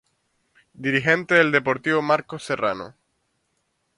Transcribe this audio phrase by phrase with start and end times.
[0.73, 2.95] Dirigente del Deportivo Marcos Serrano.